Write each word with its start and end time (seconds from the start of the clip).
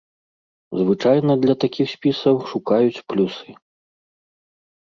Звычайна 0.79 1.31
для 1.43 1.55
такіх 1.63 1.87
спісаў 1.95 2.35
шукаюць 2.55 3.03
плюсы. 3.15 3.49